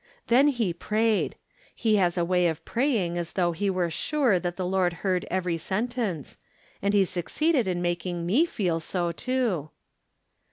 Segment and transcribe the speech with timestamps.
[0.29, 1.35] Then he prayed.
[1.75, 5.27] He has a way of praying as though he were sure that the Lord heard
[5.29, 6.39] every sentence,
[6.81, 9.69] and he succeeded in making me feel so, too.